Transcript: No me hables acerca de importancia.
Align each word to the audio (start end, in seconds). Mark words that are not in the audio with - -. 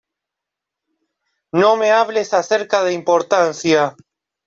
No 1.53 1.77
me 1.77 1.91
hables 1.91 2.33
acerca 2.33 2.83
de 2.83 2.93
importancia. 2.93 3.95